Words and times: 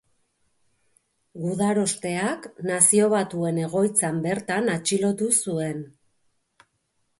Gudarosteak 1.43 2.47
Nazio 2.71 3.11
Batuen 3.15 3.61
egoitzan 3.67 4.19
bertan 4.27 4.75
atxilotu 4.79 5.31
zuen. 5.45 5.87